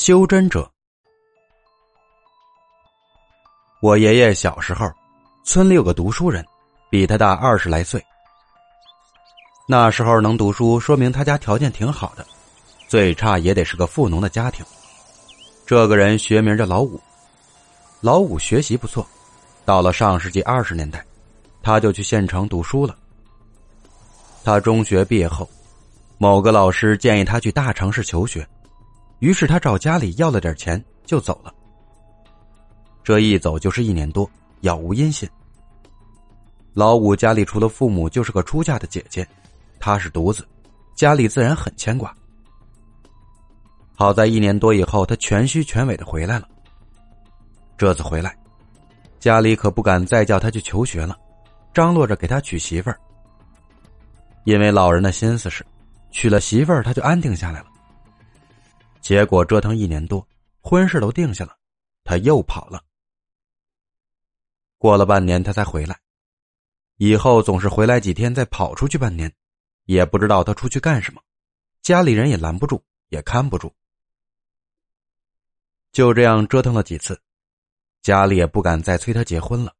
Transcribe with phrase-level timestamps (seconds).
[0.00, 0.70] 修真者。
[3.82, 4.88] 我爷爷小时候，
[5.44, 6.46] 村里有个读书人，
[6.88, 8.00] 比他大二十来岁。
[9.66, 12.24] 那时候能读书，说明他家条件挺好的，
[12.86, 14.64] 最差也得是个富农的家庭。
[15.66, 17.00] 这个人学名叫老五，
[18.00, 19.04] 老五学习不错，
[19.64, 21.04] 到了上世纪二十年代，
[21.60, 22.96] 他就去县城读书了。
[24.44, 25.50] 他中学毕业后，
[26.18, 28.48] 某个老师建议他去大城市求学。
[29.18, 31.52] 于是他找家里要了点钱就走了。
[33.02, 35.28] 这一走就是一年多，杳无音信。
[36.74, 39.26] 老五家里除了父母就是个出嫁的姐姐，
[39.80, 40.46] 他是独子，
[40.94, 42.14] 家里自然很牵挂。
[43.96, 46.46] 好在一年多以后，他全虚全尾的回来了。
[47.76, 48.36] 这次回来，
[49.18, 51.18] 家里可不敢再叫他去求学了，
[51.74, 53.00] 张罗着给他娶媳妇儿。
[54.44, 55.66] 因为老人的心思是，
[56.12, 57.66] 娶了媳妇儿他就安定下来了。
[59.00, 60.26] 结果折腾一年多，
[60.60, 61.56] 婚事都定下了，
[62.04, 62.84] 他又跑了。
[64.76, 65.98] 过了半年，他才回来。
[66.96, 69.32] 以后总是回来几天，再跑出去半年，
[69.84, 71.22] 也不知道他出去干什么。
[71.80, 73.72] 家里人也拦不住，也看不住。
[75.92, 77.20] 就这样折腾了几次，
[78.02, 79.74] 家里也不敢再催他结婚了。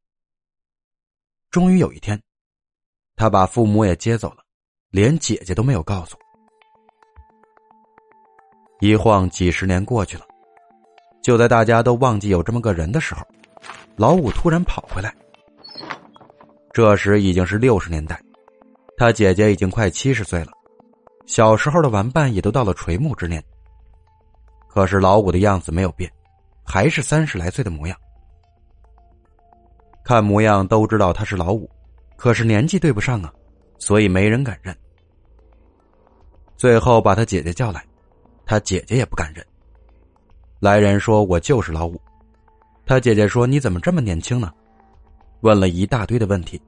[1.51, 2.21] 终于有一天，
[3.15, 4.43] 他把父母也接走了，
[4.89, 6.17] 连姐姐都没有告诉。
[8.79, 10.25] 一晃几十年过去了，
[11.21, 13.21] 就在大家都忘记有这么个人的时候，
[13.97, 15.13] 老五突然跑回来。
[16.71, 18.17] 这时已经是六十年代，
[18.95, 20.51] 他姐姐已经快七十岁了，
[21.25, 23.43] 小时候的玩伴也都到了垂暮之年。
[24.69, 26.09] 可是老五的样子没有变，
[26.63, 27.97] 还是三十来岁的模样。
[30.05, 31.69] 看模样都知道他是老五，
[32.15, 33.33] 可是年纪对不上啊，
[33.77, 34.73] 所以没人敢认。
[36.55, 37.83] 最后把他姐姐叫来。
[38.49, 39.45] 他姐姐也不敢认。
[40.59, 42.01] 来人说：“我就是老五。”
[42.83, 44.51] 他姐姐说：“你怎么这么年轻呢？”
[45.41, 46.59] 问了一大堆的问题，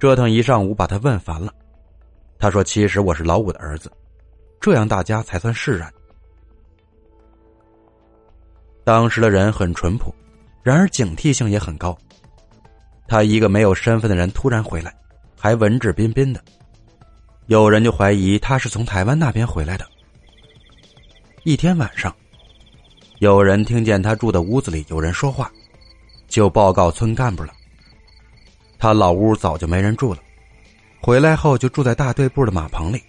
[0.00, 1.54] 折腾一上午，把他问烦了。
[2.36, 3.92] 他说：“其实我是老五的儿子，
[4.60, 5.88] 这样大家才算释然。”
[8.82, 10.12] 当时的人很淳朴，
[10.64, 11.96] 然而警惕性也很高。
[13.06, 14.92] 他一个没有身份的人突然回来，
[15.38, 16.42] 还文质彬彬的，
[17.46, 19.86] 有人就怀疑他是从台湾那边回来的。
[21.46, 22.12] 一天晚上，
[23.20, 25.48] 有人听见他住的屋子里有人说话，
[26.26, 27.54] 就报告村干部了。
[28.80, 30.20] 他老屋早就没人住了，
[31.00, 33.00] 回来后就住在大队部的马棚里。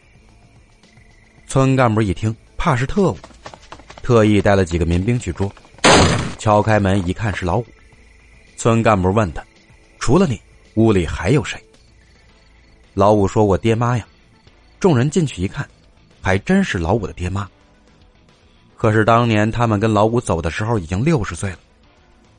[1.47, 3.17] 村干部一听，怕是特务，
[4.03, 5.51] 特意带了几个民兵去捉。
[6.37, 7.65] 敲开门一看是老五，
[8.55, 9.43] 村干部问他
[9.97, 10.39] ：“除了你，
[10.75, 11.59] 屋里还有谁？”
[12.93, 14.07] 老五说：“我爹妈呀。”
[14.79, 15.67] 众人进去一看，
[16.21, 17.49] 还真是老五的爹妈。
[18.77, 21.57] 可是当年他们跟老五走的时候已经六十岁了，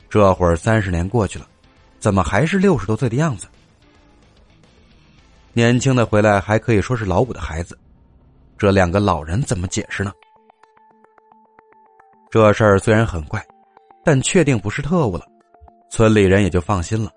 [0.09, 1.45] 这会儿三十年过去了，
[1.99, 3.45] 怎么还是六十多岁的样子？
[5.51, 7.77] 年轻的回来还可以说是老五的孩子，
[8.57, 10.13] 这两个老人怎么解释呢？
[12.31, 13.45] 这事儿虽然很怪，
[14.05, 15.25] 但确定不是特务了，
[15.91, 17.11] 村里人也就放心了。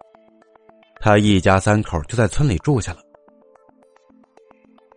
[1.00, 2.98] 他一家三口就在村里住下了。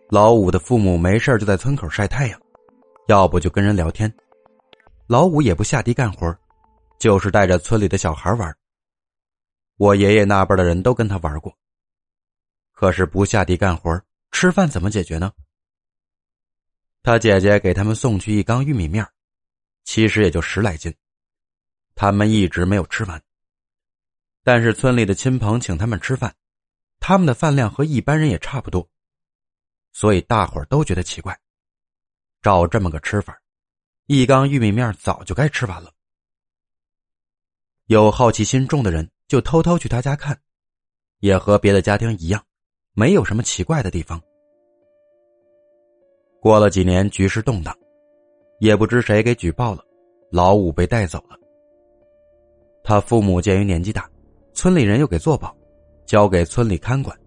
[0.08, 2.40] 老五的父母没事就在村口晒太阳。
[3.08, 4.12] 要不就跟人聊天，
[5.06, 6.36] 老五也不下地干活，
[6.98, 8.56] 就是带着村里的小孩玩。
[9.76, 11.56] 我爷爷那辈的人都跟他玩过。
[12.72, 14.02] 可是不下地干活，
[14.32, 15.32] 吃饭怎么解决呢？
[17.02, 19.06] 他姐姐给他们送去一缸玉米面，
[19.84, 20.92] 其实也就十来斤，
[21.94, 23.22] 他们一直没有吃完。
[24.42, 26.34] 但是村里的亲朋请他们吃饭，
[26.98, 28.88] 他们的饭量和一般人也差不多，
[29.92, 31.38] 所以大伙儿都觉得奇怪。
[32.46, 33.36] 照这么个吃法，
[34.06, 35.90] 一缸玉米面早就该吃完了。
[37.86, 40.40] 有好奇心重的人就偷偷去他家看，
[41.18, 42.40] 也和别的家庭一样，
[42.92, 44.22] 没有什么奇怪的地方。
[46.40, 47.76] 过了几年，局势动荡，
[48.60, 49.84] 也不知谁给举报了，
[50.30, 51.36] 老五被带走了。
[52.84, 54.08] 他父母鉴于年纪大，
[54.54, 55.52] 村里人又给做保，
[56.06, 57.18] 交给村里看管。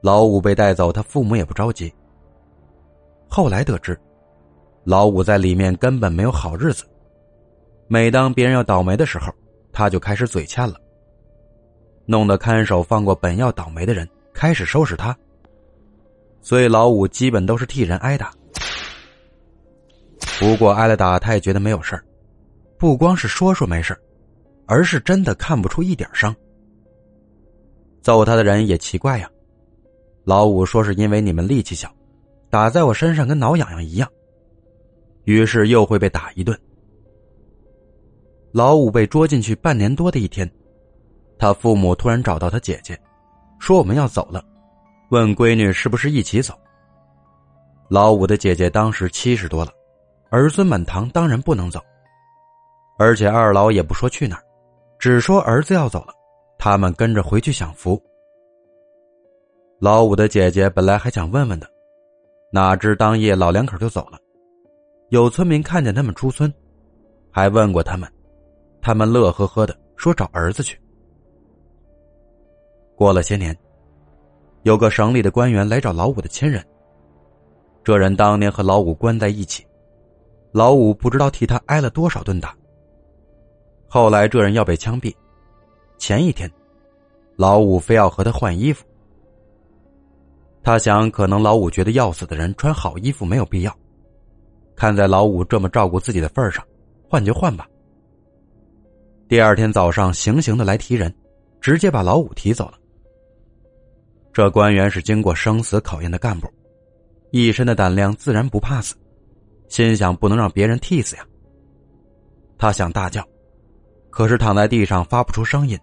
[0.00, 1.92] 老五被带走，他父母也不着急。
[3.32, 3.96] 后来得知，
[4.82, 6.84] 老五在里面根本没有好日子。
[7.86, 9.32] 每当别人要倒霉的时候，
[9.72, 10.74] 他就开始嘴欠了，
[12.06, 15.16] 弄得看守放过本要倒霉的人，开始收拾他。
[16.40, 18.32] 所以老五基本都是替人挨打。
[20.40, 22.04] 不过挨了打，他也觉得没有事儿，
[22.78, 23.96] 不光是说说没事
[24.66, 26.34] 而是真的看不出一点伤。
[28.02, 29.30] 揍他的人也奇怪呀，
[30.24, 31.88] 老五说是因为你们力气小。
[32.50, 34.10] 打在我身上跟挠痒痒一样。
[35.24, 36.58] 于是又会被打一顿。
[38.52, 40.50] 老五被捉进去半年多的一天，
[41.38, 42.98] 他父母突然找到他姐姐，
[43.60, 44.44] 说我们要走了，
[45.10, 46.52] 问闺女是不是一起走。
[47.88, 49.70] 老五的姐姐当时七十多了，
[50.30, 51.80] 儿孙满堂，当然不能走。
[52.98, 54.42] 而且二老也不说去哪儿，
[54.98, 56.12] 只说儿子要走了，
[56.58, 58.00] 他们跟着回去享福。
[59.78, 61.70] 老五的姐姐本来还想问问的，
[62.52, 64.18] 哪知当夜老两口就走了。
[65.10, 66.52] 有村民看见他们出村，
[67.30, 68.10] 还问过他们。
[68.82, 70.80] 他们乐呵呵的说：“找儿子去。”
[72.96, 73.56] 过了些年，
[74.62, 76.64] 有个省里的官员来找老五的亲人。
[77.84, 79.66] 这人当年和老五关在一起，
[80.52, 82.54] 老五不知道替他挨了多少顿打。
[83.88, 85.14] 后来这人要被枪毙，
[85.98, 86.50] 前一天，
[87.36, 88.84] 老五非要和他换衣服。
[90.62, 93.76] 他想，可能老五觉得要死的人穿好衣服没有必要，
[94.76, 96.64] 看在老五这么照顾自己的份上，
[97.08, 97.66] 换就换吧。
[99.28, 101.14] 第二天早上，行刑的来提人，
[101.60, 102.74] 直接把老五提走了。
[104.32, 106.48] 这官员是经过生死考验的干部，
[107.30, 108.94] 一身的胆量，自然不怕死，
[109.68, 111.24] 心想不能让别人替死呀。
[112.58, 113.26] 他想大叫，
[114.10, 115.78] 可是躺在地上发不出声音。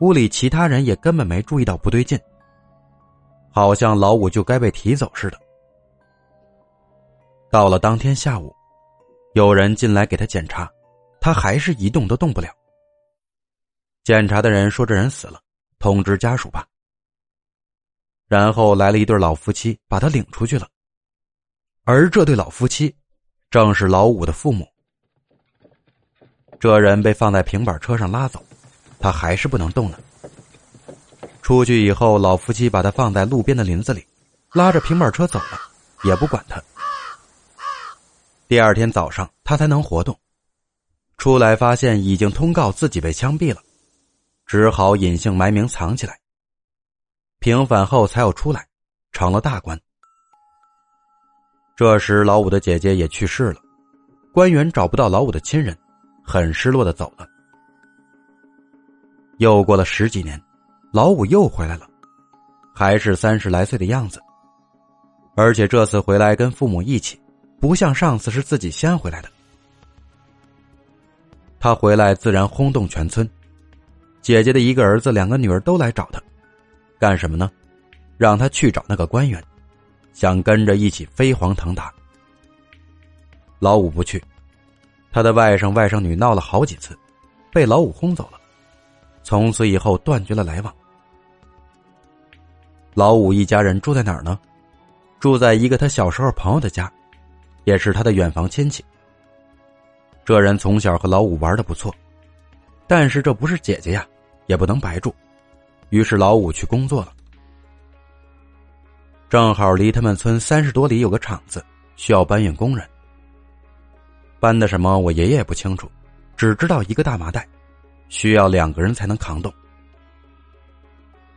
[0.00, 2.18] 屋里其他人也根本没注意到不对劲，
[3.56, 5.40] 好像老五就该被提走似的。
[7.50, 8.54] 到了当天下午，
[9.32, 10.70] 有人进来给他检查。
[11.22, 12.50] 他还是一动都动不了。
[14.04, 15.40] 检查的人说：“这人死了，
[15.78, 16.66] 通知家属吧。”
[18.28, 20.68] 然后来了一对老夫妻，把他领出去了。
[21.84, 22.94] 而这对老夫妻，
[23.50, 24.68] 正是老五的父母。
[26.60, 28.44] 这人被放在平板车上拉走，
[29.00, 29.98] 他还是不能动了。
[31.46, 34.04] 出去以后，老夫妻把他放在路边的林子里，
[34.52, 35.60] 拉着平板车走了，
[36.02, 36.60] 也不管他。
[38.48, 40.18] 第二天早上，他才能活动。
[41.16, 43.62] 出来发现已经通告自己被枪毙了，
[44.44, 46.18] 只好隐姓埋名藏起来。
[47.38, 48.66] 平反后才又出来，
[49.12, 49.80] 成了大官。
[51.76, 53.60] 这时老五的姐姐也去世了，
[54.32, 55.78] 官员找不到老五的亲人，
[56.24, 57.24] 很失落的走了。
[59.38, 60.42] 又过了十几年，
[60.96, 61.86] 老五又回来了，
[62.74, 64.18] 还是三十来岁的样子，
[65.34, 67.20] 而且这次回来跟父母一起，
[67.60, 69.28] 不像上次是自己先回来的。
[71.60, 73.28] 他回来自然轰动全村，
[74.22, 76.18] 姐姐的一个儿子、两个女儿都来找他，
[76.98, 77.50] 干什么呢？
[78.16, 79.44] 让他去找那个官员，
[80.14, 81.92] 想跟着一起飞黄腾达。
[83.58, 84.24] 老五不去，
[85.12, 86.98] 他的外甥、外甥女闹了好几次，
[87.52, 88.40] 被老五轰走了，
[89.22, 90.74] 从此以后断绝了来往。
[92.96, 94.38] 老五一家人住在哪儿呢？
[95.20, 96.90] 住在一个他小时候朋友的家，
[97.64, 98.82] 也是他的远房亲戚。
[100.24, 101.94] 这人从小和老五玩的不错，
[102.86, 104.06] 但是这不是姐姐呀，
[104.46, 105.14] 也不能白住，
[105.90, 107.12] 于是老五去工作了。
[109.28, 111.62] 正好离他们村三十多里有个厂子，
[111.96, 112.88] 需要搬运工人。
[114.40, 115.86] 搬的什么我爷爷也不清楚，
[116.34, 117.46] 只知道一个大麻袋，
[118.08, 119.52] 需要两个人才能扛动，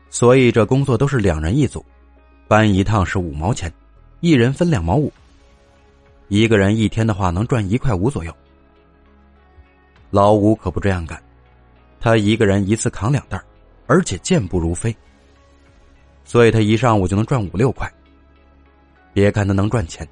[0.10, 1.86] 所以这工作都是两人一组，
[2.48, 3.72] 搬一趟是五毛钱，
[4.20, 5.12] 一人分两毛五，
[6.28, 8.36] 一个人一天的话能赚一块五左右。
[10.10, 11.22] 老五可不这样干，
[12.00, 13.40] 他一个人一次扛两袋，
[13.86, 14.96] 而且健步如飞。
[16.24, 17.92] 所以他一上午就能赚五六块。
[19.14, 20.08] 别看他能赚钱，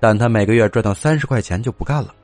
[0.00, 2.14] 但他每个月赚到三十块钱就不干了。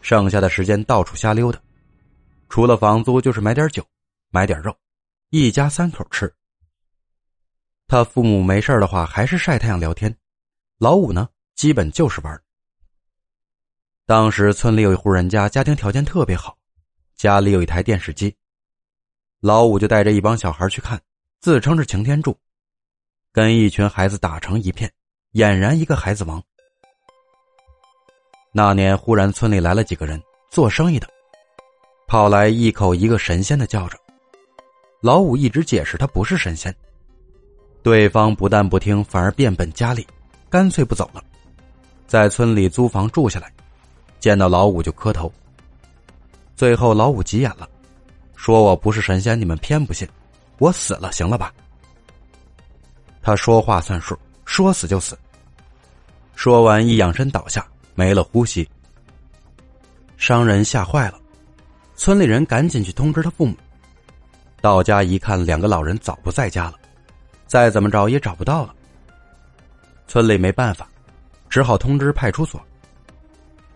[0.00, 1.58] 剩下的时间到处瞎溜达，
[2.48, 3.82] 除了房租就是买点酒，
[4.30, 4.74] 买点肉，
[5.30, 6.32] 一家三口吃。
[7.86, 10.14] 他父母没事的话还是晒太阳聊天，
[10.78, 12.42] 老五呢基本就是玩。
[14.06, 16.56] 当时村里有一户人家，家庭条件特别好，
[17.14, 18.34] 家里有一台电视机，
[19.40, 20.98] 老五就带着一帮小孩去看，
[21.40, 22.34] 自称是擎天柱，
[23.30, 24.90] 跟一群孩子打成一片，
[25.34, 26.42] 俨然一个孩子王。
[28.50, 31.06] 那年忽然村里来了几个人做生意的，
[32.06, 33.98] 跑来一口一个神仙的叫着，
[35.00, 36.74] 老五一直解释他不是神仙，
[37.84, 40.04] 对方不但不听，反而变本加厉，
[40.50, 41.22] 干脆不走了，
[42.08, 43.52] 在村里租房住下来。
[44.18, 45.32] 见到老五就磕头。
[46.56, 47.68] 最后老五急眼了，
[48.34, 50.08] 说我不是神仙，你们偏不信，
[50.58, 51.54] 我死了行了吧？
[53.22, 55.16] 他说话算数，说死就死。
[56.34, 57.64] 说完一仰身倒下，
[57.94, 58.68] 没了呼吸。
[60.16, 61.20] 商人吓坏了，
[61.94, 63.54] 村里人赶紧去通知他父母。
[64.60, 66.74] 到家一看，两个老人早不在家了，
[67.46, 68.74] 再怎么找也找不到了。
[70.06, 70.88] 村里没办法，
[71.48, 72.60] 只好通知派出所。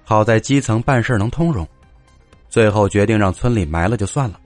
[0.04, 1.66] 好在基层办事能通融，
[2.48, 4.40] 最后决定让村里埋了就算了。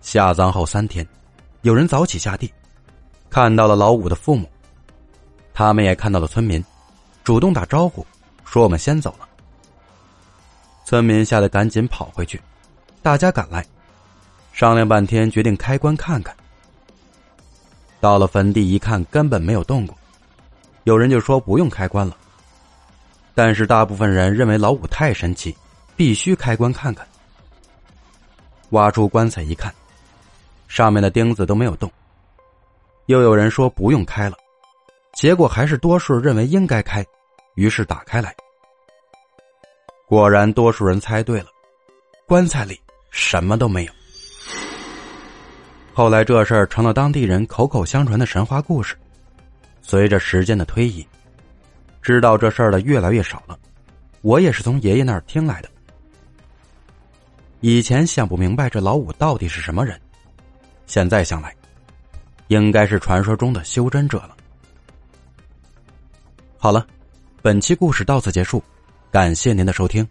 [0.00, 1.06] 下葬后三天，
[1.62, 2.50] 有人早起下地，
[3.28, 4.48] 看到了老五的父母，
[5.52, 6.64] 他们也看到了村民，
[7.24, 8.06] 主动打招呼，
[8.44, 9.28] 说我们先走了。
[10.84, 12.40] 村民吓得赶紧跑回去，
[13.02, 13.66] 大家赶来，
[14.58, 16.34] 商量半天，决定开棺看看。
[18.00, 19.96] 到了坟地一看，根本没有动过，
[20.82, 22.16] 有人就说不用开棺了。
[23.36, 25.56] 但是大部分人认为老五太神奇，
[25.94, 27.06] 必须开棺看看。
[28.70, 29.72] 挖出棺材一看。
[30.66, 31.88] 上面的钉子都没有动。
[33.06, 34.36] 又有人说不用开了，
[35.14, 37.06] 结果还是多数认为应该开，
[37.54, 38.34] 于是打开来。
[40.08, 41.46] 果然，多数人猜对了，
[42.26, 42.76] 棺材里
[43.12, 43.97] 什么都没有。
[45.98, 48.94] 后来这事儿成了当地人口口相传的神话故事。
[49.82, 51.04] 随着时间的推移，
[52.00, 53.58] 知道这事儿的越来越少了。
[54.20, 55.68] 我也是从爷爷那儿听来的。
[57.62, 60.00] 以前想不明白这老五到底是什么人。
[60.86, 61.52] 现在想来，
[62.46, 64.36] 应该是传说中的修真者了。
[66.58, 66.86] 好了，
[67.42, 68.62] 本期故事到此结束，
[69.10, 70.06] 感谢您的收听。